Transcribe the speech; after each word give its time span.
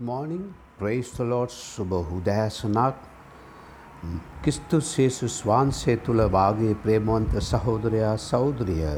morning. 0.00 0.54
Praise 0.78 1.10
the 1.12 1.24
Lord. 1.24 1.50
සුබ 1.50 1.90
හුදෑසනක් 2.10 2.94
කිස්තු 4.42 4.80
සේසුස් 4.82 5.36
වහන්සේ 5.42 5.96
තුළ 5.98 6.22
වාගේ 6.28 6.74
ප්‍රේමවන්ත 6.84 7.34
සහෝදරයා 7.40 8.14
සෞදරිය 8.18 8.94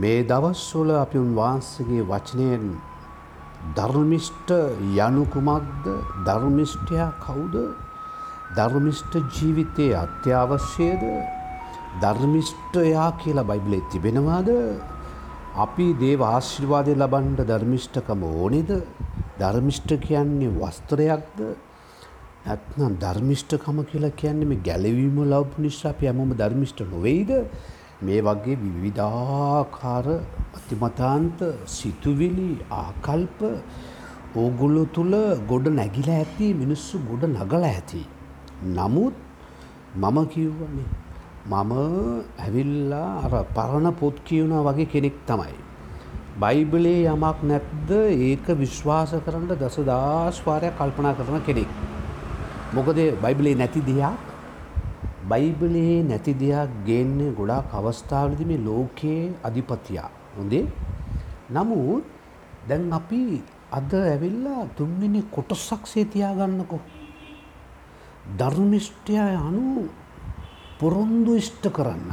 මේ 0.00 0.24
දවස්වල 0.24 0.90
අපි 0.96 1.18
උන්වහන්සගේ 1.18 2.08
වචනයෙන් 2.10 2.66
ධර්මිෂ්ට 3.76 4.50
යනුකුමක්ද 4.98 5.88
ධර්මිෂ්ටයා 6.26 7.10
කවුද 7.24 7.56
ධර්මිෂ්ට 8.56 9.12
ජීවිතයේ 9.32 9.96
අත්‍යවශ්‍යයද 9.96 11.02
ධර්මිෂ්ටයා 12.02 13.10
කියලා 13.20 13.48
බයිබලේ 13.52 13.82
තිබෙනවාද 13.92 14.48
අපි 15.64 15.86
දේව 16.02 16.20
ආශිර්වාදය 16.24 16.92
ලබන්ඩ 16.94 17.40
ධර්මිෂ්ඨකම 17.50 18.20
ඕනෙද? 18.24 18.70
ධර්මිෂ්ඨ 19.40 19.94
කියන්නේ 20.04 20.50
වස්ත්‍රයක්ද? 20.56 21.38
ඇත්නම් 22.46 22.92
ධර්මිෂ්ඨකම 23.04 23.78
කියලා 23.90 24.12
කියන්නේ 24.20 24.50
මේ 24.52 24.60
ගැලවීම 24.68 25.18
ලවපු 25.24 25.64
නිසා 25.64 25.90
අපි 25.94 26.08
හැමෝම 26.10 26.36
ධර්මිෂ්ඨ 26.42 26.84
නොවෙයිද 26.92 27.32
මේ 28.02 28.20
වගේ 28.28 28.56
විවිධාකාර 28.62 30.06
අතිමතාන්ත 30.58 31.42
සිතුවිලි 31.76 32.50
ආකල්ප 32.78 33.42
ඕගොල්ලෝ 34.36 34.86
තුල 34.96 35.12
ගොඩ 35.50 35.66
නැගිලා 35.80 36.20
ඇති 36.20 36.54
මිනිස්සු 36.62 37.02
ගොඩ 37.10 37.28
නගලා 37.32 37.64
ඇති. 37.72 38.02
නමුත් 38.76 39.16
මම 39.96 40.18
කිව්වනේ 40.34 40.88
මම 41.48 41.72
ඇවිල්ලා 42.38 43.24
අර 43.24 43.44
පරණ 43.56 43.94
පොත් 43.94 44.16
කියවනා 44.24 44.62
වගේ 44.66 44.88
කෙනෙක් 44.92 45.16
තමයි. 45.26 45.54
බයිබලේ 46.40 47.08
යමක් 47.12 47.38
නැත්ද 47.42 47.90
ඒක 48.22 48.46
විශ්වාස 48.62 49.12
කරන්න 49.26 49.52
දසදස් 49.52 50.40
වාරයක් 50.46 50.74
කල්පනා 50.78 51.14
කරන 51.14 51.40
කෙනෙක්. 51.46 51.70
මොකද 52.74 52.98
බයිබලේ 53.22 53.54
නැති 53.56 53.80
දෙයක් 53.80 54.26
බයිබලයේ 55.30 56.02
නැති 56.02 56.32
දෙයක් 56.34 56.74
ගේන්නේ 56.88 57.32
ගොඩාක් 57.32 57.72
අවස්ථාවලදී 57.72 58.48
මේ 58.50 58.64
ලෝකයේ 58.66 59.32
අධිපතියා. 59.42 60.10
හොඳේ? 60.36 60.64
නමුත් 61.50 62.04
දැන් 62.68 62.92
අපි 62.92 63.22
අද 63.72 63.92
ඇවිල්ලා 63.94 64.62
තුන්වෙනි 64.76 65.22
කොටසක් 65.34 65.82
සේ 65.86 66.04
තියාගන්නකෝ. 66.04 66.80
ධර්මිෂ්ඨය 68.38 69.16
අනුව 69.18 69.88
පොරොන්දු 70.78 71.36
ඉෂ්ට 71.36 71.64
කරන්න. 71.70 72.10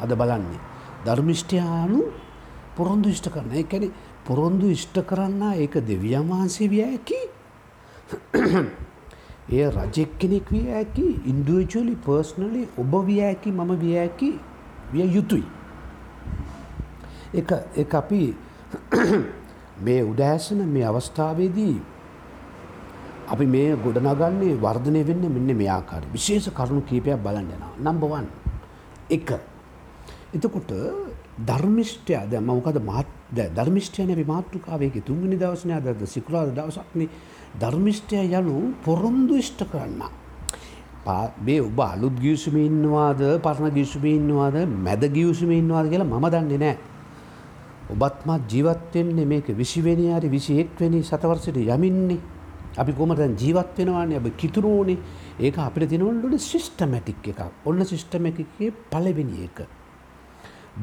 අද 0.00 0.10
බලන්නේ. 0.12 0.60
ධර්මිෂ්ඨයානු 1.04 2.00
පොරොන්දු 2.76 3.08
ඉෂ්ට 3.08 3.28
කරන 3.30 3.52
එකැන 3.54 3.92
පොරොන්දු 4.24 4.66
ඉෂ්ට 4.68 4.96
කරන්න 5.04 5.42
ඒක 5.54 5.74
දෙවියන් 5.82 6.28
වහන්සේ 6.28 6.68
විය 6.68 6.82
ඇකි. 6.82 7.20
එය 9.50 9.64
රජෙක් 9.68 10.18
කෙනෙක් 10.18 10.50
විය 10.50 10.66
ඇකි 10.72 11.06
ඉන්ඩුවචලි 11.26 11.96
පර්ස්නලි 12.04 12.68
ඔබ 12.76 12.92
විය 13.06 13.20
ඇකි 13.22 13.52
මම 13.52 13.72
විය 13.76 13.96
ඇකි 13.98 14.30
විය 14.92 15.06
යුතුයි. 15.06 15.44
එක 17.74 17.94
අපි 17.94 18.22
මේ 19.84 20.02
උදෑසන 20.04 20.60
මේ 20.68 20.84
අවස්ථාවේදී 20.84 21.76
අපි 23.30 23.46
මේ 23.46 23.76
ගොඩනගන්නේ 23.76 24.56
වර්ධනය 24.56 25.00
වෙන්න 25.04 25.24
මෙන්න 25.28 25.56
මෙයාකාර 25.56 26.02
විශේෂ 26.12 26.50
කරුණු 26.50 26.82
කීපයක් 26.82 27.18
බලන්නවා 27.18 27.72
නම්බවන් 27.80 28.26
එක. 29.10 29.30
එතකොට 30.32 30.72
ධර්මිෂ්ටය 31.40 32.14
ද 32.26 32.40
මකද 32.40 32.78
මත් 32.80 33.08
ධර්මිෂ්ටයන 33.48 34.10
මාතෘකාවයක 34.26 34.96
තුන්ගනි 35.04 35.36
දවසනය 35.36 35.78
දද 35.80 36.06
සිකුරාද 36.06 36.54
දවසක්න 36.54 37.06
ධර්මිෂ්ටය 37.56 38.16
යනු 38.32 38.74
පොරොන්දු 38.84 39.36
ඉෂ්ට 39.36 39.62
කරන්න. 39.64 40.02
බේ 41.38 41.60
ඔබ 41.60 41.80
අලුත් 41.80 42.16
ගියසුම 42.16 42.56
ඉන්නවාද? 42.58 43.22
පරණ 43.40 43.70
ගියසුම 43.70 44.04
ඉන්නවාද? 44.06 44.56
මැද 44.66 45.02
ගියසුම 45.08 45.50
ඉන්නවාද 45.52 45.86
කියලා 45.88 46.04
මම 46.08 46.26
දන්නේ 46.28 46.58
නෑ. 46.58 46.76
ඔබත්මත් 47.90 48.42
ජීවත්වෙන්නේ 48.48 49.26
මේක 49.26 49.46
විසිවෙනයාරි 49.52 50.28
විසි 50.28 50.60
එක්වැනි 50.60 51.02
සතවර්සට 51.02 51.56
යමින්නේ. 51.56 52.39
අපි 52.76 52.92
කොම 52.92 53.14
දැන් 53.16 53.36
ජීවත් 53.36 53.78
වෙනවානේ 53.78 54.16
අප 54.16 54.26
කිතුරුවනේ 54.36 54.98
ඒක 55.40 55.58
අපිට 55.58 55.90
තිනවලට 55.90 56.38
සිිස්ටමැටික් 56.40 57.28
එක 57.28 57.40
ඔන්න 57.64 57.84
සිිස්ටම 57.84 58.26
එකගේ 58.26 58.70
පලවෙනි 58.90 59.44
එක. 59.44 59.66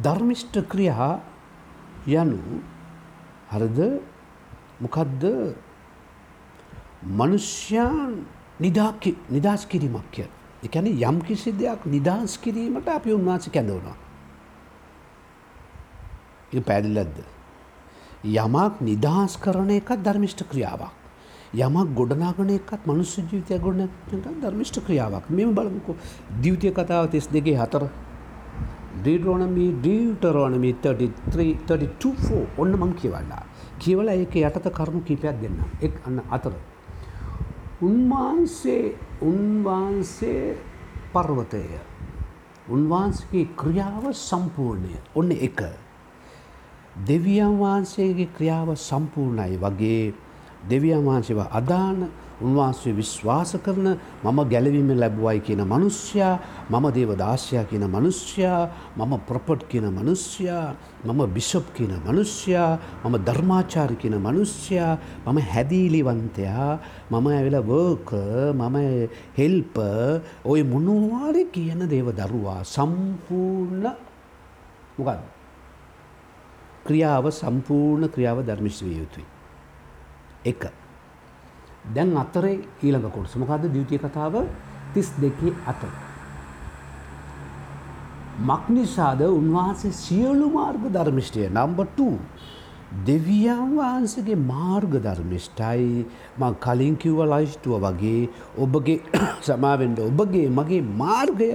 ධර්මිෂ්ට 0.04 0.56
ක්‍රියා 0.68 1.20
යනු 2.08 2.40
හරද 3.52 3.80
මොකදද 4.82 5.24
මනුෂ්‍යයන් 7.04 8.26
නිදස් 8.60 9.66
කිරීමක් 9.66 10.12
කිය. 10.12 10.28
එකැන 10.64 10.88
යම් 10.88 11.22
කිසි 11.22 11.52
දෙයක් 11.54 11.86
නිදහස් 11.86 12.38
කිරීමට 12.38 12.88
අපි 12.90 13.14
උන්වාස 13.14 13.50
කැඳවනවා. 13.50 13.96
ඒ 16.54 16.62
පැදිලද්ද. 16.62 17.18
යමක් 18.26 18.82
නිදහස් 18.82 19.38
කරන 19.40 19.70
එකත් 19.70 20.04
ධර්මිෂ්ට 20.04 20.44
ක්‍රියාවක්. 20.52 21.07
යමක් 21.56 21.94
ගොඩනාගන 21.96 22.50
එකත් 22.50 22.86
මනුස්ස 22.86 23.16
ජීවිතය 23.18 23.60
ගොඩන 23.60 23.90
ධර්මිෂ්ට 24.42 24.80
ක්‍රියාවක්. 24.86 25.30
මෙම 25.30 25.54
බලමුකු. 25.56 25.96
දීවතිය 26.42 26.72
කතාව 26.72 27.10
තිස් 27.10 27.28
දෙගේ 27.28 27.56
හතර. 27.56 27.88
ඩීඩරෝනමී 28.98 29.72
ඩීටරෝනමී 29.80 30.74
32 30.84 32.46
ඔන්න 32.58 32.72
මං 32.74 32.94
කියවල්ලා 32.94 33.44
කියවල 33.80 34.10
ඒක 34.10 34.36
යටත 34.36 34.68
කරුණු 34.72 35.02
කීපයක් 35.02 35.42
දෙන්න 35.42 35.60
එක් 35.82 36.02
අන්න 36.06 36.22
අතර. 36.30 36.54
උන්වහන්සේ 37.82 38.96
උන්වහන්සේ 39.22 40.58
පර්වතය. 41.14 41.64
උන්වහන්සගේ 42.70 43.48
ක්‍රියාව 43.56 44.12
සම්පූර්ණය. 44.14 44.96
ඔන්න 45.16 45.32
එක. 45.32 45.62
දෙවියන් 47.06 47.60
වහන්සේගේ 47.60 48.34
ක්‍රියාව 48.36 48.76
සම්පූර්ණයි 48.76 49.58
වගේ 49.58 50.14
දෙවියන් 50.70 51.06
වහන්සේව 51.06 51.40
අදාන 51.52 52.10
උන්වහන්සේ 52.42 52.94
විශ්වාස 52.94 53.52
කරන 53.66 53.98
මම 54.24 54.40
ගැලවීම 54.50 54.90
ලැබුවයි 54.94 55.40
කියන 55.42 55.62
මනුෂ්‍යයා 55.64 56.40
මම 56.70 56.86
දේව 56.94 57.12
දාශයා 57.18 57.66
කියන 57.66 57.86
මනුෂ්‍යයා 57.86 58.70
මම 58.98 59.14
ප්‍රොපට් 59.28 59.66
කියන 59.68 59.90
මනුෂ්‍යයා 59.90 60.76
මම 61.06 61.22
බිෂප් 61.34 61.66
කියන 61.74 61.94
මනුෂ්‍යයා 62.00 62.78
මම 63.04 63.16
ධර්මාචාරි 63.20 63.96
කියන 63.96 64.18
මනුෂ්‍යයා 64.18 64.98
මම 65.26 65.38
හැදීලිවන්තයා 65.52 66.72
මම 67.12 67.26
ඇවිල 67.28 67.58
වර්ක 67.62 68.12
මම 68.54 68.76
හෙල්ප 69.34 69.78
ඔය 70.46 70.62
මොනවාරි 70.64 71.50
කියන 71.50 71.90
දේව 71.90 72.14
දරුවා 72.14 72.62
සම්පූර්ණ 72.66 73.86
මොකද 74.98 75.22
ක්‍රියාව 76.86 77.26
සම්පූර්ණ 77.32 78.08
ක්‍රියාව 78.08 78.46
ධර්මිශ්විය 78.46 78.98
යුතුයි. 79.02 79.37
එක. 80.48 80.72
දැන් 81.94 82.18
අතරේ 82.18 82.60
ඊළඟ 82.82 83.12
කොටස. 83.12 83.36
මොකද 83.36 83.72
දියුතිය 83.72 84.00
කතාව? 84.00 84.44
තිස් 84.94 85.12
දෙකේ 85.22 85.54
අත. 85.66 85.82
මක්නිසාද 88.40 89.22
උන්වහන්සේ 89.22 89.92
සියලු 89.94 90.50
මාර්ග 90.50 90.84
ධර්මිෂ්ටය 90.90 91.50
නම්බට 91.50 92.00
දෙවියන් 93.06 93.72
වහන්සගේ 93.76 94.36
මාර්ග 94.36 94.94
ධර්මිෂ්ටයි 95.00 96.06
ම 96.38 96.44
කලින් 96.56 96.96
කිව්ව 96.96 97.20
ලයිස්ටුව 97.26 97.82
වගේ 97.82 98.30
ඔබගේ 98.58 99.02
සමාවෙන්ට 99.48 100.00
ඔබගේ 100.02 100.50
මගේ 100.50 100.82
මාර්ගය. 100.82 101.50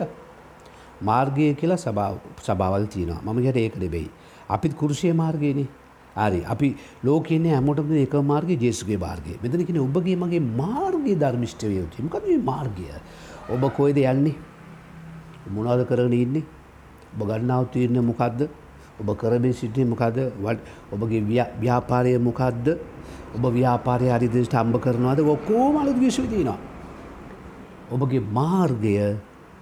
මාර්ගය 1.00 1.54
කියලා 1.54 1.80
සභාවල් 2.38 2.86
තියනවා. 2.86 3.22
මම 3.22 3.38
ගැට 3.42 3.56
ඒක 3.56 3.76
නෙබෙයි 3.76 4.10
අපිත් 4.48 4.74
කුරුෂය 4.74 5.12
මාර්ගයනේ. 5.14 5.68
හරි 6.16 6.44
අපි 6.44 6.76
ලෝකන්නේ 7.04 7.54
හැමෝටම 7.54 7.92
එක 7.96 8.14
මාර්ගය 8.22 8.56
ජේසුගේ 8.56 8.98
මාර්ගය. 8.98 9.38
මෙතන 9.42 9.64
කියන්නේ 9.66 9.86
ඔබගේ 9.88 10.16
මගේ 10.16 10.40
මාර්ගයේ 10.40 11.16
ධර්මිෂ්ඨ 11.16 11.64
වේ 11.64 11.78
යුතුයි. 11.80 12.04
මොකද 12.06 12.26
මේ 12.28 12.38
මාර්ගය? 12.38 12.88
ඔබ 13.48 13.62
කොයිද 13.76 13.96
යන්නේ? 13.96 14.34
මොනවද 15.50 15.86
කරගෙන 15.88 16.12
ඉන්නේ? 16.12 16.44
ඔබ 17.14 17.28
ගන්නාව 17.28 17.70
තීරණ 17.72 18.04
මොකද්ද? 18.04 18.48
ඔබ 19.00 19.16
කරමින් 19.16 19.52
සිටින්නේ 19.52 19.90
මොකද්ද? 19.90 20.18
ඔබගේ 20.92 21.22
ව්‍යාපාරය 21.60 22.18
මොකද්ද? 22.18 22.76
ඔබ 23.34 23.44
ව්‍යාපාරය 23.48 24.12
හරි 24.12 24.28
විදිහට 24.28 24.54
හම්බ 24.54 24.76
කරනවද? 24.80 25.20
ඔක්කොම 25.26 25.80
අලුත් 25.80 25.98
විශ්ව 25.98 26.28
තියෙනවා. 26.28 26.58
ඔබගේ 27.90 28.20
මාර්ගය 28.20 29.16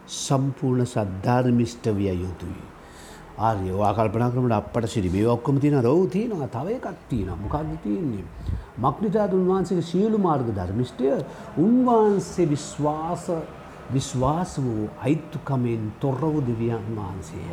සම්පූර්ණ 0.07 0.87
සද්ධර්මිෂ්ඨ 0.87 1.95
විය 1.95 2.11
යුතුයි. 2.11 2.63
ආර්ය 3.41 3.73
වා 3.73 3.93
කල්පනා 3.95 4.31
කරනට 4.33 4.53
අපට 4.53 4.89
සිරි. 4.89 5.11
මේ 5.11 5.27
ඔක්කොම 5.27 5.61
තියෙන 5.61 5.81
රව් 5.83 6.09
තියෙනවා. 6.11 6.49
තව 6.49 6.67
එකක් 6.79 6.89
තියෙනවා. 7.09 7.37
මොකක්ද 7.37 7.73
තියෙන්නේ? 7.85 8.25
මක්නිසාද 8.79 9.33
උන්වහන්සේගේ 9.33 9.87
සියලු 9.93 10.19
මාර්ග 10.19 10.49
ධර්මිෂ්ඨය 10.59 11.11
උන්වහන්සේ 11.59 12.47
විශ්වාස 12.49 13.27
විශ්වාස 13.91 14.53
වූ 14.59 14.89
අයිත්තුකමෙන් 15.01 15.93
තොර 16.01 16.21
වූ 16.23 16.43
දෙවියන් 16.43 16.85
වහන්සේය 16.97 17.49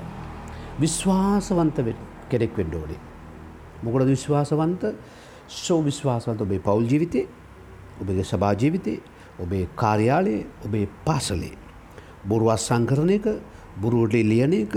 විශ්වාසවන්ත 0.80 1.78
කෙනෙක් 2.30 2.58
වෙන්න 2.58 2.74
ඕනේ. 2.74 3.00
මොකටද 3.84 4.10
විශ්වාසවන්ත? 4.10 4.84
සෝ 5.50 5.80
විශ්වාසවන්ත 5.84 6.42
ඔබේ 6.42 6.60
පවුල් 6.60 6.86
ජීවිතේ 6.86 7.26
ඔබගේ 8.02 8.24
සභා 8.24 8.54
ජීවිතේ 8.54 9.00
ඔබේ 9.40 9.64
කාර්යාලයේ 9.76 10.46
ඔබේ 10.66 10.86
පාසලේ. 11.06 11.56
බොරුවත් 12.28 12.60
සංකරණ 12.60 13.10
එක 13.10 13.26
බුරුවටේ 13.82 14.24
ලියන 14.24 14.54
එක 14.54 14.76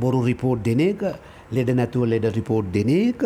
බොරු 0.00 0.24
රිපෝට් 0.24 0.64
දෙන 0.64 0.80
එක 0.80 1.02
ලෙඩ 1.52 1.70
නැතුව 1.74 2.08
ලෙඩ 2.08 2.26
රිපෝට් 2.36 2.72
දෙන 2.72 2.90
එක 2.90 3.22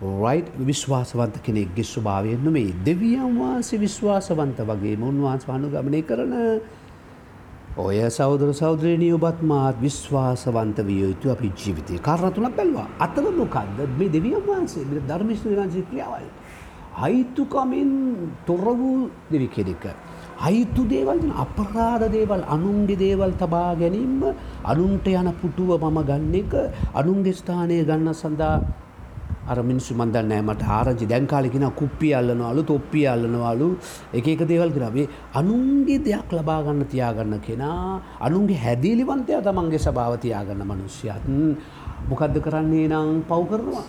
රයිට් 0.00 0.48
විශ්වාසවන්ත 0.60 1.36
කෙනෙක්ගේ 1.42 1.84
ස්වභාවයෙන්ම 1.84 2.48
මේ 2.52 2.74
දෙවියන් 2.84 3.38
වහන්සේ 3.38 3.80
විශ්වාසවන්ත 3.80 4.58
වගේ 4.62 4.96
මුන්වහන්ස 4.96 5.48
අනුගමනය 5.48 6.02
කරන 6.02 6.34
ඔය 7.76 8.00
සෞදර 8.10 8.52
සෞද්‍රණී 8.54 9.12
ඔබත් 9.12 9.40
මාත් 9.42 9.76
විශ්වාසවන්ත 9.80 10.78
විය 10.84 11.00
යුතු 11.02 11.30
අපි 11.30 11.52
ජීවිතය 11.54 11.98
කාරණ 12.00 12.32
තුනක් 12.32 12.56
බැලවා. 12.56 12.88
අතල 12.98 13.26
මොකක්ද 13.32 13.80
මේ 13.98 14.08
දෙවියන් 14.08 14.42
වහන්සේ 14.46 14.84
ධර්මිශ්‍ර 15.08 15.56
වහන්සේ 15.56 15.84
ක්‍රියාවයි. 15.90 16.28
අයිතුකමින් 16.98 17.90
තොර 18.46 18.64
වූ 18.78 19.10
දෙවි 19.30 19.48
කෙනෙක. 19.48 19.84
අයිතු 20.38 20.84
දේවල් 20.84 21.20
අපරාධ 21.34 22.08
දේවල් 22.12 22.42
අනුන්ගේ 22.46 22.96
දේවල් 22.96 23.32
තබා 23.32 23.74
ගැනීම 23.74 24.24
අනුන්ට 24.64 25.06
යන 25.08 25.28
පුටුව 25.40 25.80
මම 25.80 25.98
ගන්න 26.04 26.34
එක 26.34 26.52
අනුන්ගේ 26.94 27.32
ස්ථානය 27.32 27.84
ගන්න 27.84 28.12
සඳහා 28.14 28.60
අර 29.48 29.62
මිනිස්සු 29.62 29.94
මන් 29.94 30.10
දන්නේ 30.12 30.42
මට 30.42 30.62
ආරංචි. 30.68 31.06
දැන් 31.06 31.26
කාලේ 31.26 31.50
කියන 31.50 31.70
කුප්පිය 31.72 32.12
අල්ලනවලු 32.14 32.62
තොප්පිය 32.64 33.06
අල්ලනවලු 33.06 33.68
එක 34.12 34.26
එක 34.28 34.42
දේවල් 34.44 34.70
කරා 34.70 34.90
මේ 34.90 35.08
අනුන්ගේ 35.34 35.98
දෙයක් 35.98 36.32
ලබා 36.32 36.60
ගන්න 36.62 36.84
තියාගන්න 36.84 37.40
කෙනා 37.40 38.00
අනුන්ගේ 38.20 38.58
හැදීලිවන්තයා 38.58 39.40
තමන්ගේ 39.40 39.78
ස්වභාව 39.78 40.18
තියාගන්න 40.18 40.66
මිනිස්සයාත් 40.66 41.24
මොකද්ද 42.10 42.36
කරන්නේ 42.44 42.88
නම් 42.88 43.22
පව් 43.30 43.40
කරනවා. 43.50 43.86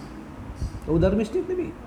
ඔව් 0.88 0.96
ධර්මිෂ්ඨික 1.02 1.50
නෙමෙයි. 1.50 1.87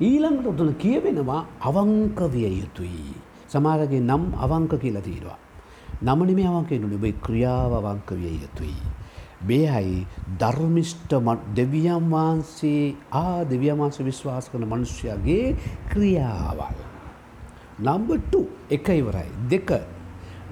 ඊළඟට 0.00 0.46
උතන 0.46 0.74
කියවෙනවා 0.76 1.40
අවංක 1.60 2.18
විය 2.32 2.52
යුතුයි 2.60 3.16
සමහරගේ 3.48 4.00
නම් 4.00 4.24
අවංක 4.36 4.72
කියලා 4.82 5.00
තියෙනවා 5.00 5.38
නම 6.02 6.20
නෙමෙයි 6.28 6.48
අවංක 6.48 6.70
වෙනුනේ 6.70 6.98
ඔබේ 6.98 7.16
ක්‍රියාව 7.24 7.72
අවංක 7.72 8.10
විය 8.12 8.36
යුතුයි 8.44 8.76
බේහයි 9.40 10.06
ධර්මිෂ්ට 10.40 11.12
දෙවියන් 11.54 12.10
වහන්සේ 12.10 12.94
ආ 13.12 13.44
දෙවියන් 13.44 13.78
වහන්සේ 13.78 14.04
විශ්වාස 14.04 14.48
කරන 14.50 14.64
මනුෂ්‍යයාගේ 14.64 15.56
ක්‍රියාවල්. 15.90 16.76
නම්බර් 17.78 18.20
2 18.32 18.44
එක 18.70 18.88
ඉවරයි. 18.90 19.30
දෙක 19.50 19.68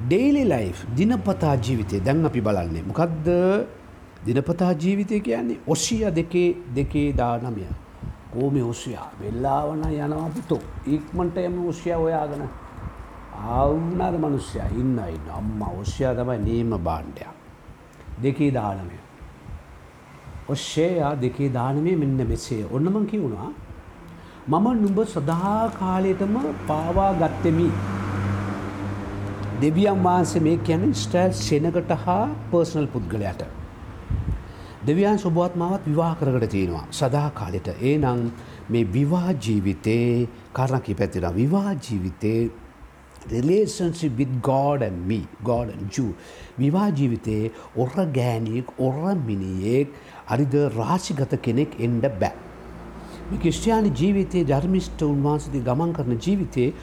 ඩේලි 0.00 0.44
ලයිෆ් 0.44 0.87
දිනපතා 0.96 1.56
ජීවිතය 1.56 2.00
දැන් 2.00 2.25
අපි 2.25 2.41
බලන්නේ. 2.41 2.82
මොකද්ද 2.82 3.29
දිනපතා 4.26 4.73
ජීවිතය 4.75 5.20
කියන්නේ 5.20 5.61
ඔසිය 5.67 6.05
දෙකේ 6.11 6.56
දෙකේ 6.75 7.12
දානමය. 7.12 7.84
කෝමි 8.35 8.63
ඔසියා 8.73 9.09
වෙල්ලාවන 9.21 9.83
යනවා 9.91 10.29
පුතෝ. 10.37 10.63
ඉක්මනට 10.87 11.37
යමු 11.47 11.69
ඔසියා 11.69 11.99
හොයාගෙන. 11.99 12.45
ආවුනාද 13.55 14.17
මිනිස්සයා 14.25 14.69
ඉන්න 14.81 14.99
ඉන්න 15.09 15.33
අම්මා 15.39 15.73
ඔසියා 15.83 16.15
තමයි 16.15 16.39
නේම 16.47 16.79
භාණ්ඩයක්. 16.87 17.33
දෙකේ 18.23 18.51
දානමය. 18.55 18.99
ඔශ්ෂේයා 20.49 21.13
දෙකේ 21.23 21.51
දානමය 21.59 21.97
මෙන්න 21.97 22.21
මෙසේ 22.29 22.63
ඔන්නමං 22.71 23.07
කිවුණා 23.07 23.51
මම 24.49 24.67
නුඹ 24.83 24.99
සදහා 25.07 25.71
කාලයටම 25.81 26.35
පාවා 26.69 27.13
ගත්තෙමි. 27.21 27.69
දෙවියන් 29.61 30.01
වහන්සේ 30.07 30.43
මේ 30.47 30.57
කියන්නේ 30.69 31.03
ස්ටෑල් 31.03 31.33
සෙනගට 31.43 31.95
හා 32.05 32.25
පර්සනල් 32.51 32.89
පුද්ගලයට. 32.95 33.45
දෙවියන් 34.87 35.19
සුබුවත්මාවත් 35.19 35.87
විවාහ 35.87 36.13
කරකට 36.17 36.51
තියෙනවා 36.51 36.85
සදා 36.93 37.29
කාලෙට 37.31 37.69
ඒ 37.73 37.97
නං 37.99 38.21
මේ 38.69 38.85
විවාහ 38.93 39.33
ජීවිතේ 39.39 40.29
කරණකි 40.53 40.95
පැතිර 40.95 41.25
විවාහ 41.35 41.73
ජීවිතේ 41.87 42.51
relationship 43.27 44.19
with 44.19 44.33
God 44.43 44.83
and 44.83 45.07
me, 45.07 45.27
God 45.43 45.69
and 45.71 45.91
Jew. 45.91 46.15
විවාහ 46.59 46.91
ජීවිතයේ 46.93 47.53
ඔර 47.77 47.91
ගෑනියෙක් 48.17 48.73
ඔර 48.79 49.15
මිනියෙක් 49.27 49.89
අරිද 50.29 50.55
රාශිගත 50.77 51.33
කෙනෙක් 51.43 51.81
එන්ඩ 51.81 52.09
බෑ. 52.21 52.33
මේ 53.31 53.39
ක්‍රස්ටයානි 53.39 53.91
ජීවිතයේ 54.01 54.45
ධර්මිෂ්ට 54.45 55.03
උන්වහන්සති 55.03 55.65
ගමන් 55.69 55.93
කරන 55.93 56.19
ජීවිතයේ 56.19 56.75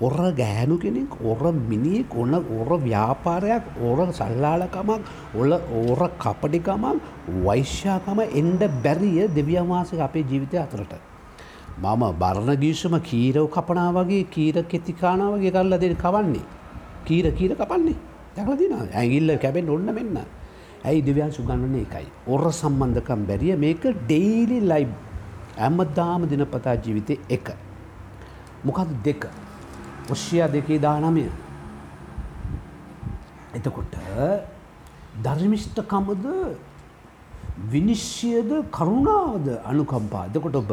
ඔර 0.00 0.32
ගෑනු 0.32 0.78
කෙනෙක් 0.78 1.14
ඔර 1.24 1.52
මිනිෙක් 1.52 2.14
ඔන්න 2.14 2.34
ඔර 2.34 2.70
ව්‍යාපාරයක් 2.78 3.64
ඕර 3.82 3.98
සල්ලාලකමක් 4.12 5.00
ඔල 5.34 5.52
ඕර 5.52 6.00
කපඩිකමක් 6.18 7.02
වෛශ්‍යාකම 7.44 8.20
එන්ඩ 8.40 8.62
බැරිය 8.84 9.28
දෙවියවාසක 9.28 10.00
අපේ 10.00 10.24
ජීවිතය 10.24 10.58
අතරට. 10.58 10.94
මම 11.78 12.02
බරණ 12.20 12.60
ගීෂම 12.62 12.94
කීරව 13.00 13.48
කපනා 13.48 13.90
වගේ 13.92 14.24
කීර 14.34 14.56
කෙතිකානා 14.64 15.32
වගේ 15.34 15.50
කරල්ල 15.50 15.78
දෙන 15.78 15.96
කවන්නේ. 15.96 16.46
කීර 17.06 17.26
කීර 17.32 17.54
කපන්නේ 17.54 17.98
දැකල 18.36 18.56
දින 18.56 18.74
ඇගිල්ල 18.94 19.36
කැබෙන් 19.38 19.68
ඔන්න 19.68 19.90
මෙන්න. 19.94 20.18
ඇයි 20.84 21.02
දෙවයන් 21.02 21.32
සුගන්නන්නේ 21.32 21.86
එකයි. 21.86 22.06
ඔර 22.26 22.42
සම්බන්ධකම් 22.52 23.26
බැරිය 23.26 23.56
මේක 23.56 23.82
ඩෙයිලි 23.82 24.60
ලයිබ් 24.62 24.90
ඇම්මදාම 25.58 26.22
දිනපතා 26.30 26.76
ජීවිතය 26.76 27.18
එක. 27.28 27.46
මොකද 28.64 28.90
දෙක. 29.04 29.26
ඔශ්‍යයා 30.10 30.48
දෙකේ 30.48 30.78
දානමය. 30.78 31.26
එතකොට 33.54 33.94
ධර්මිෂ්ඨකමද 35.24 36.26
විනිශ්්‍යයද 37.66 38.50
කරුණාවද 38.70 39.48
අනුකම්පා 39.64 40.26
දෙකොට 40.32 40.56
ඔබ 40.56 40.72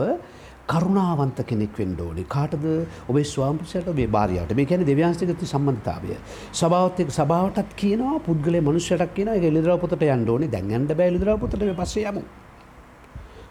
කරුණාවන්ත 0.67 1.39
කෙනෙක් 1.45 1.77
වෙන්න 1.77 1.97
ඕනේ. 1.99 2.25
කාටද 2.25 2.65
ඔබේ 3.09 3.25
ස්වාමිපුරුෂයාට 3.25 3.87
ඔබේ 3.87 4.07
භාර්යාවට. 4.07 4.55
මේ 4.55 4.65
කියන්නේ 4.65 4.85
දෙවියන්සේගත 4.85 5.45
සම්බන්ධතාවය. 5.45 6.17
සභාවත් 6.53 6.99
එක්ක 6.99 7.11
සභාවටත් 7.11 7.75
කියනවා 7.75 8.19
පුද්ගලයා 8.19 8.61
මනුෂ්‍යයටත් 8.61 9.13
කියනවා 9.13 9.35
ඒක 9.35 9.49
එළිදරව් 9.51 9.79
පොතට 9.79 10.01
යන්න 10.01 10.29
ඕනේ. 10.29 10.49
දැන් 10.49 10.71
යන්න 10.71 10.87
බෑ 10.89 11.07
එළිදරව් 11.07 11.39
පොතට 11.39 11.59
මේ 11.61 11.77
පස්සේ 11.81 12.09
යමු. 12.09 12.23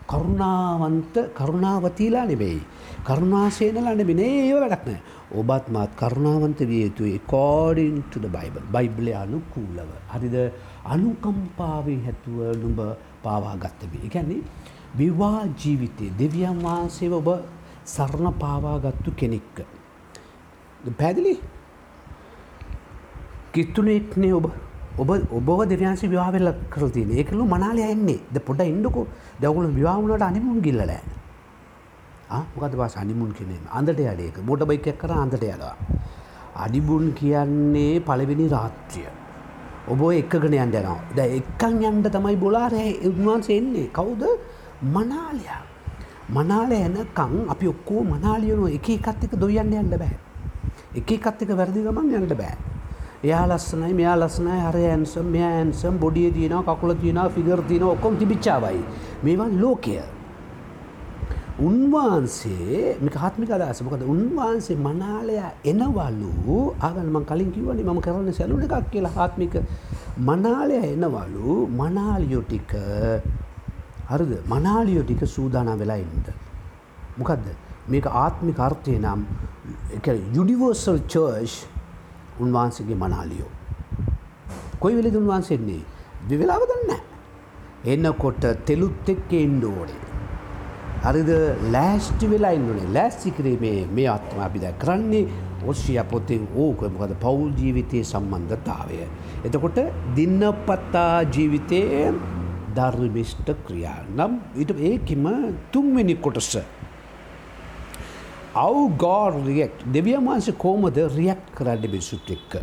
කරුණාවන්ත 0.06 1.14
කරුණාවතීලා 1.34 2.26
නෙවෙයි. 2.26 2.60
කරුණාසේනලා 3.04 3.94
නෙවෙයි. 3.94 4.16
නේ 4.16 4.34
ඒව 4.48 4.60
වැඩක් 4.62 4.86
නෑ. 4.86 5.00
ඔබත් 5.32 5.68
මාත් 5.68 5.90
කරුණාවන්ත 5.96 6.60
විය 6.60 6.82
යුතුයි 6.86 7.20
according 7.20 8.02
to 8.10 8.20
the 8.20 8.28
bible. 8.28 8.62
බයිබලයේ 8.72 9.14
අනුකූලව. 9.14 9.90
හරිද? 10.14 10.36
අනුකම්පාවේ 10.84 11.98
හැතුව 12.06 12.38
නුඹ 12.62 12.80
පාවා 13.22 13.56
ගත්ත 13.56 13.82
මේ. 13.92 14.04
ඒ 14.04 14.08
කියන්නේ 14.08 14.42
විවාහ 14.96 15.46
ජීවිතය 15.62 16.12
දෙවියන් 16.18 16.58
වහන්සේව 16.66 17.12
ඔබ 17.12 17.30
සරණ 17.84 18.32
පාවාගත්තු 18.44 19.10
කෙනෙක්ක. 19.16 19.56
පැදිලි 20.92 21.34
කිත්තුනෙක්නේ 23.52 24.34
ඔබ 24.34 24.46
ඔබ 24.98 25.10
ඔබ 25.50 25.68
දෙවන්සේ 25.68 26.10
විවාවෙල්ල 26.10 26.50
කරතින 26.70 27.10
ඒකලු 27.10 27.44
මනාලය 27.44 27.82
එන්නේ 27.94 28.20
ද 28.34 28.38
පොඩ 28.38 28.60
ඉන්ඩකු 28.60 29.06
දවුල 29.40 29.66
විවාහුණට 29.78 30.22
අනිමුන් 30.22 30.60
ගිල්ලලෑ 30.66 31.00
මොකද 32.54 32.76
බස් 32.80 32.96
අනිමුන් 33.02 33.32
කෙනෙ 33.32 33.58
අන්දට 33.70 34.00
අඩේක 34.12 34.38
මොට 34.48 34.64
බයිකක් 34.70 34.88
කර 35.02 35.12
අන්දට 35.14 35.44
යලා. 35.44 35.76
අඩිබුන් 36.56 37.12
කියන්නේ 37.14 38.00
පළවෙනි 38.00 38.48
රාත්‍රිය. 38.48 39.06
ඔබ 39.88 40.00
එක්කගෙන 40.12 40.54
යන්ට 40.56 40.76
යනවා 40.80 40.98
ද 41.16 41.20
එක්කන් 41.38 41.78
යන්ට 41.90 42.10
තමයි 42.16 42.36
බොලාරෑ 42.36 42.92
උන්වහන්සේ 43.10 43.58
එන්නේ 43.58 43.88
කවුද 43.92 44.22
මනාලයා. 44.94 45.62
මනාල 46.28 46.72
එනකං 46.72 47.34
අපි 47.48 47.66
ඔක්කෝ 47.68 48.02
මනාලියනු 48.04 48.68
එක 48.68 48.88
එකත් 48.90 49.24
එක 49.24 49.34
දොයන්න 49.36 49.72
යන්න 49.72 49.90
බෑ. 49.92 50.16
එක 50.96 51.10
එකත් 51.12 51.42
එක 51.42 51.50
වැරදි 51.58 51.82
ගමන් 51.84 52.14
යන්න 52.20 52.36
බෑ. 52.38 52.56
එයා 53.24 53.44
ලස්සනයි 53.46 53.92
මෙයා 53.94 54.16
ලස්සනයි 54.16 54.56
හර 54.64 54.76
ඇන්සම් 54.90 55.26
මෙයා 55.34 55.52
ඇන්සම් 55.58 55.98
බොඩිය 56.00 56.30
තියන 56.32 56.56
කකුල 56.64 56.94
තියන 56.94 57.20
ෆිගර් 57.34 57.62
තියන 57.68 57.84
ඔක්කොම් 57.84 58.16
තිබිච්චාවයි. 58.16 58.80
මේවන් 59.22 59.60
ලෝකය. 59.60 60.00
උන්වහන්සේ 61.58 62.96
මේක 63.00 63.14
හත්මික 63.14 63.50
අදහස 63.50 63.80
මොකද 63.82 64.02
උන්වහන්සේ 64.04 64.76
මනාලයා 64.76 65.50
එනවලු 65.64 66.56
ආගල් 66.80 67.06
මං 67.06 67.24
කලින් 67.24 67.50
කිව්වනේ 67.52 67.84
මම 67.84 68.00
කරන්න 68.00 68.32
සැලුන 68.32 68.64
එකක් 68.66 68.90
කියලා 68.90 69.14
ආත්මික 69.16 69.54
මනාලය 70.18 70.78
එනවලු 70.84 71.54
මනාලියෝ 71.80 72.42
ටික 72.42 72.74
හරිද 74.10 74.32
මනාලියෝ 74.48 75.04
ටික 75.04 75.22
සූදානම් 75.26 75.78
වෙලා 75.78 75.96
ඉන්න. 75.96 76.26
මොකක්ද 77.18 77.46
මේක 77.88 78.06
ආත්මික 78.06 78.58
අර්ථය 78.58 78.98
නම් 78.98 79.22
යුනිවර්සල් 80.36 80.98
චර්ච් 81.08 81.54
උන්වහන්සේගේ 82.40 82.98
මනාලියෝ. 83.04 83.50
කොයි 84.80 84.96
වෙලෙද 84.96 85.14
උන්වහන්සේන්නේ 85.14 85.82
විවෙලාව 86.28 86.66
දන්න. 86.70 87.00
එන්නකොට 87.86 88.42
තෙලුත් 88.66 89.08
එක්ක 89.08 89.32
එන්න 89.34 89.62
ඕනේ. 89.64 90.03
හරිද? 91.04 91.30
ලෑස්ටි 91.72 92.28
වෙලා 92.30 92.52
ඉන්නනේ 92.56 92.86
ලෑස්ති 92.96 93.30
කිරීමේ 93.36 93.86
මේ 93.96 94.06
අත්ම 94.12 94.38
අපි 94.46 94.60
දැ 94.62 94.72
කරන්නේ 94.84 95.24
ඔස්්‍රිය 95.70 96.00
පොතෙන් 96.12 96.46
ඕක. 96.56 96.80
මොකද 96.94 97.12
පවුල් 97.24 97.50
ජීවිතයේ 97.60 98.04
සම්බන්ධතාවය. 98.04 99.00
එතකොට 99.44 99.80
දින්නපත්තා 100.16 101.22
ජීවිතය 101.34 101.82
ධර්මිෂ්ට 102.76 103.52
ක්‍රියා. 103.66 103.98
නම් 104.16 104.40
ඊට 104.56 104.72
ඒකෙම 104.90 105.28
තුන්වෙනි 105.72 106.16
කොටස. 106.16 106.56
How 108.54 108.88
God 108.98 109.34
react. 109.46 109.84
දෙවියන් 109.92 110.24
වහන්සේ 110.24 110.56
කොහොමද 110.56 110.96
රියක්ට් 111.16 111.54
කරන්නේ 111.54 111.88
මිනිසුත් 111.88 112.30
එක්ක? 112.30 112.62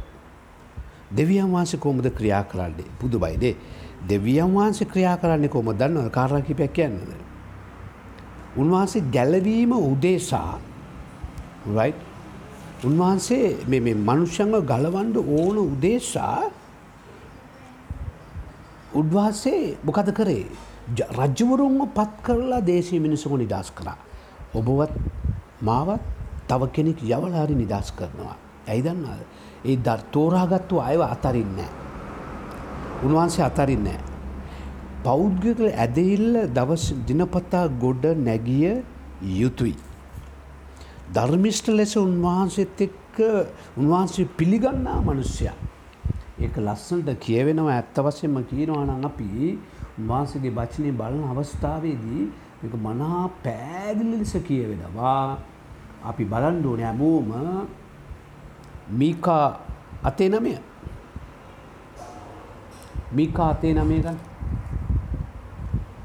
දෙවියන් 1.17 1.51
වහන්සේ 1.53 1.79
කොහොමද 1.79 2.09
ක්‍රියා 2.09 2.43
කරන්නේ? 2.43 2.89
පුදුමයිනේ. 2.99 3.55
දෙවියන් 4.09 4.55
වහන්සේ 4.55 4.87
ක්‍රියා 4.87 5.17
කරන්නේ 5.17 5.49
කොහොමද? 5.49 5.77
දන්නවද? 5.77 6.09
කාරණා 6.09 6.47
කිපයක් 6.47 6.73
කියන්නද 6.73 7.29
උන්වහන්සේ 8.57 9.03
ගැලවීම 9.11 9.71
උදේසා 9.71 10.59
right 11.67 11.99
උන්වහන්සේ 12.83 13.57
මේ 13.67 13.79
මේ 13.79 13.95
මනුෂ්‍යංග 13.97 14.57
ගලවන්න 14.63 15.15
ඕන 15.17 15.57
උදේසා 15.59 16.41
උන්වහන්සේ 18.93 19.77
මොකද 19.83 20.11
කරේ 20.13 20.45
රජ්‍යවරුන්ව 20.89 21.87
පත් 21.95 22.11
කරලා 22.23 22.61
දේශීය 22.61 22.99
මිනිසුන්ව 22.99 23.37
නිදහස් 23.37 23.71
කරා. 23.71 23.97
ඔබවත් 24.53 24.91
මාවත් 25.61 26.01
තව 26.47 26.61
කෙනෙක් 26.67 26.99
යවලා 27.03 27.45
හරි 27.45 27.55
නිදහස් 27.55 27.91
කරනවා. 27.91 28.35
ඇයි 28.67 28.83
දන්නවද? 28.83 29.21
ඒ 29.65 29.77
දර් 29.77 30.01
තෝරාගත්තු 30.11 30.79
අයව 30.79 31.01
අතරින්නේ 31.01 31.55
නැහැ. 31.55 31.69
උන්වහන්සේ 33.03 33.45
අතරින්නේ 33.45 33.99
නැහැ. 35.01 35.03
පෞද්ගලික 35.03 35.59
ඇදහිල්ල 35.75 36.47
දවස් 36.47 36.93
දිනපතා 37.07 37.69
ගොඩ 37.79 38.05
නැගිය 38.17 38.83
යුතුයි. 39.21 39.75
ධර්මිෂ්ඨ 41.13 41.69
ලෙස 41.69 41.95
උන්වහන්සේත් 41.95 42.81
එක්ක 42.81 43.17
උන්වහන්සේ 43.77 44.25
පිළිගන්නා 44.37 45.01
මිනිසයා. 45.01 45.53
ඒක 46.39 46.57
ලස්සනට 46.57 47.19
කියවෙනවා 47.19 47.75
ඇත්ත 47.75 47.95
වශයෙන්ම 47.97 48.43
කියනවා 48.43 48.85
නම් 48.85 49.05
අපි 49.05 49.59
උන්වහන්සේගේ 49.99 50.51
වචනේ 50.51 50.91
බලන 50.91 51.23
අවස්ථාවේදී 51.25 52.23
මේක 52.61 52.73
මනා 52.75 53.29
පෑදිලි 53.43 54.17
ලෙස 54.17 54.33
කියවෙනවා. 54.33 55.39
අපි 56.03 56.25
බලන්න 56.25 56.65
ඕනේ 56.65 56.85
හැමෝම 56.85 57.31
මීකා 58.89 59.59
අතේ 60.03 60.29
නමය. 60.29 60.57
මීකා 63.13 63.49
අතේ 63.49 63.73
නමය 63.73 63.99
ගන්න. 63.99 64.30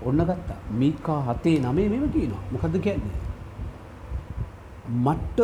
ඔන්න 0.07 0.21
ගත්තා. 0.29 0.59
මීකා 0.81 1.21
හතේ 1.29 1.59
නමේ 1.61 1.89
මෙම 1.89 2.11
කියනවා. 2.15 2.43
මොකද්ද 2.53 2.77
කියන්නේ? 2.87 3.19
මට 5.05 5.39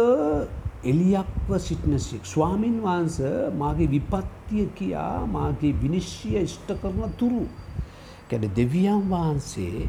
එලියක්ව 0.85 1.51
සිටිනසික් 1.59 2.25
ස්වාමීන් 2.27 2.79
වහන්ස 2.83 3.19
මාගේ 3.59 3.91
විපත්තිය 3.91 4.67
කියා 4.79 5.27
මාගේ 5.27 5.75
විනිශ්්‍යය 5.83 6.39
ඉෂ්ට 6.43 6.71
කරන 6.83 7.13
තුරු 7.19 7.45
කැන 8.31 8.49
දෙවියන් 8.57 9.03
වහන්සේ 9.11 9.89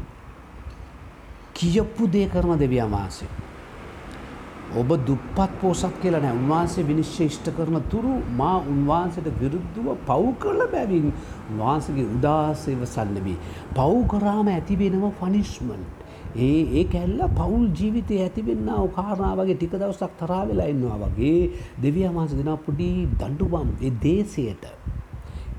කියපු 1.54 2.12
දේ 2.12 2.28
කරන 2.28 2.58
දෙවියන් 2.58 2.90
වහන්සේ. 2.90 3.43
ඔබ 4.74 4.88
දුප්පත් 5.06 5.52
පෝසක් 5.60 5.98
කියලා 6.02 6.20
නෑ 6.22 6.36
උන්වහන්සේ 6.36 6.84
විනිශ්්‍ය 6.84 7.24
ඉෂ්ට 7.24 7.48
කරන 7.56 7.76
තුරු 7.88 8.12
මා 8.38 8.54
උන්වහන්සට 8.66 9.26
විරුද්ධව 9.40 9.90
පව් 10.06 10.32
කරල 10.40 10.62
බැවින් 10.72 11.04
උන්වහන්සගේ 11.50 12.06
උදාසේව 12.10 12.80
සන්නබී. 12.86 13.36
පව් 13.72 14.00
කරාම 14.10 14.48
ඇතිබෙනව 14.48 15.04
ෆනිශ්මන්ට්. 15.20 16.00
ඒ 16.38 16.62
ඒ 16.72 16.84
කැල්ල 16.86 17.20
පවුල් 17.32 17.66
ජීවිතය 17.72 18.18
ඇතිවෙන්න 18.18 18.70
කාරණා 18.92 19.34
වගේ 19.36 19.56
ටික 19.56 19.74
දවසක් 19.74 20.10
තරා 20.18 20.42
වෙලා 20.48 20.66
ඉන්නවා 20.66 20.98
වගේ 21.04 21.50
දෙවිය 21.82 22.08
මාස 22.10 22.32
දෙන 22.32 22.50
පොඩි 22.60 22.88
දඩුවම් 23.14 23.68
ඒ 23.80 23.92
දේශයට 24.02 24.64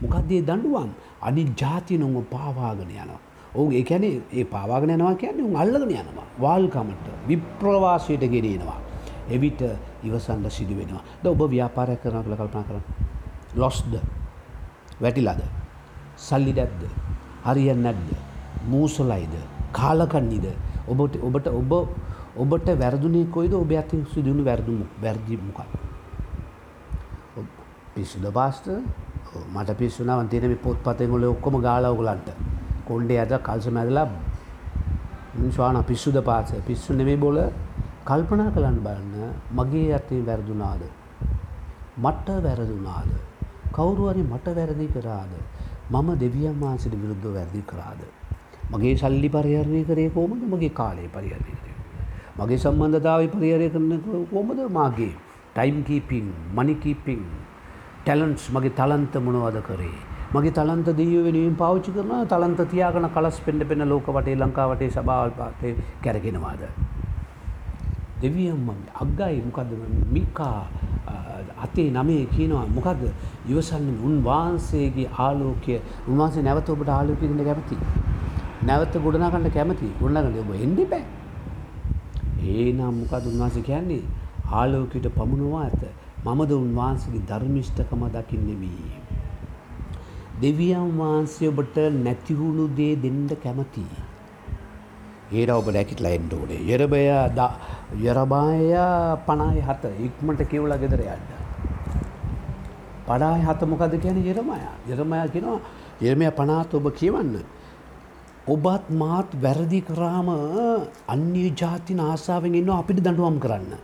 මොකක්දේ 0.02 0.42
දඩුවම් 0.44 0.90
අනි 1.22 1.46
ජාතිනුව 1.56 2.18
පාවාගෙන 2.30 2.92
යනවා. 2.94 3.22
ඔවු 3.54 3.70
ඒකැනේ 3.74 4.16
ඒ 4.34 4.46
පාවාගෙන 4.48 4.92
යනවා 4.92 5.16
කියන්නේ 5.16 5.48
උන් 5.50 5.56
අල්ලගෙන 5.58 5.96
යනවා 6.02 6.28
වාල්කමට 6.40 7.08
විප්‍රවාසයට 7.28 8.28
ගෙනනවා. 8.34 8.80
එවිට 9.30 9.62
ඉවසන්ඩ 10.04 10.50
සිදු 10.50 10.76
වෙනවා 10.76 11.04
ද 11.24 11.28
ඔබ 11.28 11.42
ව්‍යාපාරයක් 11.50 12.02
කරන 12.02 12.24
කළ 12.24 12.36
කල්පනා 12.36 12.64
කරන 12.64 12.84
ලොස්ද 13.56 13.94
වැටිලාද? 15.00 15.42
සල්ලි 16.18 16.54
දැද්ද 16.54 16.82
හරියන් 17.46 17.82
නැද්ද? 17.82 18.10
මූසලයිද? 18.66 19.34
කාලකන්නේද 19.72 20.46
ඔබට 20.88 21.18
ඔබට 21.20 21.48
ඔබ 21.50 21.72
ඔබට 22.36 22.68
වැරදුනේ 22.76 23.26
කොයිද? 23.28 23.54
ඔබ 23.56 23.72
අතින් 23.74 24.06
සිදුවුණු 24.06 24.44
වැරදුම 24.44 24.84
වැරදි 25.02 25.38
මොකක්ද? 25.40 25.72
පිස්සුද 27.96 28.26
පාස්ට 28.32 28.68
මට 29.48 29.78
පිස්සුනාවන් 29.78 30.30
තියෙන 30.30 30.48
මේ 30.48 30.58
පොත්පතෙන් 30.58 31.12
වල 31.12 31.24
ඔක්කොම 31.26 31.62
ගාලා 31.62 31.92
ඔයගලන්ට 31.92 32.30
කොණ්ඩේ 32.86 33.20
ඇද 33.20 33.34
කල්ස 33.40 33.68
මැදලා 33.70 34.08
ස්වාන 35.50 35.84
පිස්සුද 35.84 36.18
පාස 36.22 36.54
පිස්සු 36.66 36.94
නෙමෙයි 36.94 37.18
බොල 37.18 37.40
කල්පනා 38.08 38.52
කරන්න 38.56 38.76
බලන්න 38.86 39.30
මගේ 39.58 39.94
අතින් 39.98 40.20
වැරදුනාද? 40.26 40.82
මට 41.98 42.28
වැරදුනාද? 42.46 43.08
කවුරු 43.72 44.04
හරි 44.10 44.24
මට 44.24 44.54
වැරදි 44.58 44.86
කරාද? 44.88 45.32
මම 45.92 46.10
දෙවියන් 46.24 46.60
වහන්සේට 46.62 46.96
විරුද්ධව 47.02 47.34
වැරදි 47.38 47.62
කරාද? 47.72 48.02
මගේ 48.72 48.94
සල්ලි 48.96 49.30
පරිහරණය 49.36 49.82
කරේ 49.90 50.10
කොහොමද? 50.10 50.44
මගේ 50.54 50.70
කාලය 50.72 51.08
පරිහරණය 51.16 51.56
කරේ 51.56 51.76
මගේ 52.40 52.60
සම්බන්ධතාවය 52.60 53.28
පරිහරණය 53.36 53.70
කරන 53.70 54.28
කොහොමද? 54.34 54.62
මාගේ 54.72 55.14
time 55.56 55.80
keeping 55.84 56.28
money 56.58 56.76
keeping 56.84 57.24
talents 58.04 58.46
මගේ 58.52 58.76
තලන්ත 58.80 59.16
මොනවද 59.28 59.58
කරේ? 59.70 59.96
මගේ 60.32 60.54
තලන්ත 60.54 60.94
දීය 61.00 61.24
වෙනුවෙන් 61.28 61.58
පාවිච්චි 61.64 61.96
කරන 61.98 62.14
තලන්ත 62.28 62.70
තියාගෙන 62.74 63.10
කලස් 63.10 63.40
පෙන්ඩ 63.48 63.68
පෙන 63.72 63.88
ලෝක 63.94 64.14
වටේ 64.18 64.38
ලංකා 64.38 64.68
වටේ 64.74 64.92
සභාවල් 64.98 65.34
පාතය 65.42 65.74
කැරගෙනවාද 66.06 66.64
දෙවියම් 68.22 68.70
අග්ගයි 68.96 69.42
මොකද 69.46 69.72
මිකා 70.12 70.68
අතේ 71.58 71.90
නමේ 71.92 72.26
කියනවා 72.28 72.66
මොකද 72.70 73.04
ඉවසන්න 73.50 73.88
උන්වහන්සේගේ 74.04 75.08
ආලෝකය 75.20 75.80
උන්වහන්සේ 76.08 76.44
නැවත 76.44 76.70
ඔබට 76.70 76.90
ආලෝකයකට 76.90 77.44
කැමති 77.48 77.78
නැවත 78.64 78.96
ගොඩනගන්න 78.98 79.52
කැමති 79.52 79.88
ගොඩනගන්න 80.00 80.40
ඔබ 80.42 80.52
එන්න 80.58 80.76
බෑ. 80.86 81.04
ඒ 82.46 82.72
නම් 82.72 82.96
මොකද 83.02 83.28
උන්වහන්සේ 83.32 83.64
කියන්නේ 83.64 84.04
ආලෝකයට 84.52 85.08
පමුණවා 85.12 85.64
ඇත. 85.64 85.84
මමද 86.26 86.52
උන්වහන්සේගේ 86.56 87.28
ධර්මිෂ්ඨකම 87.30 88.08
දකින්නෙමි. 88.16 88.72
දෙවියන් 90.42 90.90
වහන්සේ 90.98 91.52
ඔබට 91.52 91.78
නැතිවුණු 92.00 92.66
දේ 92.78 92.94
දෙන්න 92.98 93.22
කැමතියි. 93.44 94.05
ඒර 95.36 95.50
ඔබ 95.52 95.68
නැකිටලා 95.70 96.14
එන්න 96.18 96.30
ඕනේ. 96.32 96.62
යෙරබය 96.64 97.02
යරබාය 98.04 98.70
පණයි 99.28 99.62
හත 99.62 99.84
ඉක්මට 100.02 100.42
කිව්ලා 100.46 100.78
ගෙදර 100.78 101.02
යන්න. 101.08 101.26
පඩායි 103.08 103.44
හත 103.44 103.62
මොකද 103.66 103.98
කියන්නේ 103.98 104.26
යෙරමය. 104.26 104.60
යෙරමය 104.88 105.18
කියනවා 105.30 105.60
යෙරමය 106.02 106.32
පනාත 106.34 106.74
ඔබ 106.74 106.88
කියවන්න. 106.92 107.36
ඔබත් 108.48 108.90
මාත් 108.92 109.30
වැරදි 109.38 109.82
කරාම 109.82 110.30
අන්‍ය 111.08 111.44
ජාතින 111.54 112.00
ආසාාවෙන් 112.02 112.56
ඉන්න 112.56 112.72
අපිට 112.72 113.00
දඩුවම් 113.00 113.38
කරන්න. 113.40 113.76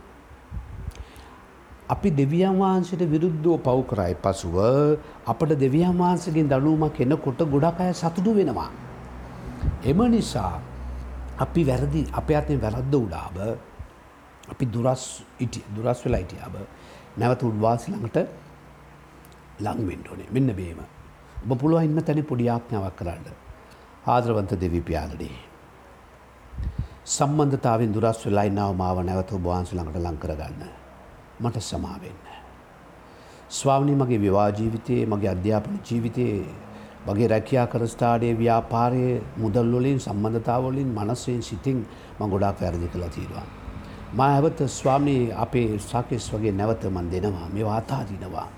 අපි 1.88 2.10
දෙවියන් 2.12 2.56
වහන්සට 2.56 3.02
විරුද්ධෝ 3.06 3.56
පව් 3.58 3.78
කරයි 3.86 4.14
පසුව 4.16 4.56
අපට 5.26 5.50
දෙවියන් 5.56 5.94
වහන්සගෙන් 5.94 6.48
දනුවමක් 6.48 7.00
එනකොට 7.00 7.40
ගොඩක් 7.46 7.80
අය 7.80 7.92
සතුටු 7.92 8.34
වෙනවා. 8.34 8.70
එම 9.84 9.98
නිසා 10.08 10.52
අපි 11.38 11.64
වැරදි 11.64 12.06
අප 12.12 12.30
අතෙන් 12.30 12.60
වැරද්ද 12.60 12.94
උඩාබ 12.94 13.36
අපි 14.50 14.64
දුරස් 14.66 15.22
ඉට 15.40 15.60
දුරස් 15.74 16.04
වෙලා 16.04 16.20
ඉටියාබ 16.20 16.54
නැවත 17.18 17.42
උඩවාසි 17.42 17.92
ළඟට 17.92 18.18
ලංවෙන්ඩෝනේ 19.60 20.30
මෙන්න 20.30 20.54
බේම 20.54 20.82
ඔබ 21.42 21.58
පුළුව 21.58 21.82
ඉන්න 21.82 21.98
තැන 21.98 22.24
පොඩි 22.24 22.48
ආඥාවක් 22.48 22.96
කරන්න. 22.96 23.24
ආදරවන්ත 24.06 24.52
දෙවිපාලනේ. 24.60 25.38
සම්බන්ධතාවෙන් 27.04 27.92
දුරස් 27.92 28.26
වෙලා 28.26 28.44
ඉන්නාව 28.44 28.76
මාව 28.76 29.02
නැවත 29.02 29.32
ඔබවහන්ස 29.32 29.72
ළඟට 29.74 29.98
ලං 29.98 30.18
කරගන්න. 30.18 30.62
මට 31.40 31.56
සමාවෙන්න. 31.60 32.20
ස්වාමිනී 33.50 33.96
මගේ 33.96 34.20
විවාහ 34.20 34.50
ජීවිතයේ 34.50 35.06
මගේ 35.06 35.30
අධ්‍යාපන 35.30 35.80
ජීවිතයේ 35.88 36.44
මගේ 37.06 37.28
රැකියා 37.28 37.66
කරස්ථාඩයේ 37.66 38.34
ව්‍යාපාරයේ 38.34 39.14
මුදල් 39.36 39.72
වලින් 39.74 39.98
සම්බන්ධතාව 40.00 40.62
වලින් 40.66 40.90
මනසෙන් 40.90 41.42
සිතින් 41.42 41.78
මම 42.18 42.30
ගොඩාක් 42.30 42.60
වැරදි 42.60 42.88
කළා 42.88 43.08
තියෙනවා. 43.08 43.46
මා 44.12 44.30
හැවත 44.30 44.60
ස්වාමී 44.70 45.32
අපේ 45.36 45.68
සාකේස් 45.80 46.26
වගේ 46.32 46.52
නැවත 46.52 46.84
මන් 46.86 47.10
දෙනවා 47.10 47.48
මේවා 47.48 47.76
අතාරිනවා. 47.76 48.48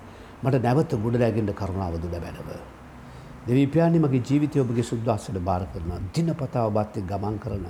මට 0.42 0.62
නැවත 0.62 0.92
ගොඩ 1.02 1.16
රැගෙන්න 1.16 1.54
කරුණාව 1.54 1.96
දුල 1.96 2.16
බැලව. 2.16 2.50
දෙවිපාණි 3.46 3.98
මගේ 3.98 4.22
ජීවිතය 4.22 4.60
ඔබගේ 4.60 4.84
සුද්දාසට 4.84 5.38
භාර 5.40 5.66
කරන 5.72 5.90
දිනපතා 6.14 6.66
ඔබත් 6.66 6.96
එක්ක 6.96 7.08
ගමන් 7.08 7.36
කරන 7.38 7.66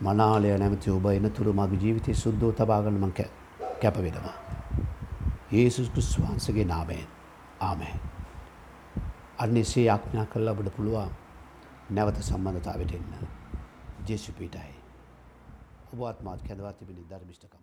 මනාලය 0.00 0.54
නැමැති 0.54 0.90
ඔබ 0.90 1.06
එනතුරු 1.08 1.52
මගේ 1.54 1.82
ජීවිතයේ 1.84 2.14
සුද්ධව 2.16 2.54
තබාගන්න 2.54 2.98
මං 3.00 3.12
කැප 3.82 3.96
වෙනවා. 3.98 4.36
යේසුස් 5.52 5.88
ක්‍රිස්තුස් 5.90 6.18
වහන්සේගේ 6.20 6.64
නාමයෙන් 6.64 7.06
ආමෙන්. 7.60 8.11
අන්න 9.38 9.56
එසේ 9.56 9.88
ආඥා 9.90 10.26
කළා 10.26 10.52
ඔබට 10.52 10.76
පුළුවන් 10.76 11.10
නැවත 11.90 12.22
සම්බන්ධතාවයට 12.22 12.94
එන්න. 12.94 13.28
ජේසු 14.08 14.32
පීඨයි. 14.32 14.74
ඔබ 15.92 16.00
ආත්මාත් 16.02 16.42
කැඳවා 16.42 16.72
තිබෙන 16.72 17.04
ධර්මිෂ්ඨකමට. 17.10 17.61